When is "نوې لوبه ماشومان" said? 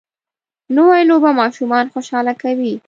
0.75-1.85